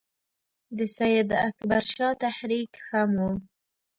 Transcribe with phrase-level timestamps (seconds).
[0.77, 3.31] د سید اکبر شاه تحریک هم وو.